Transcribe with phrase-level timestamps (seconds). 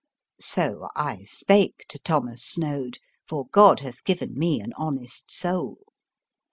[0.39, 5.77] So I spake to Thomas Snoad, for God hath given me a honest soul.